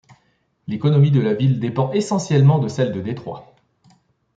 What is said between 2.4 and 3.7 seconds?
de celle de Détroit.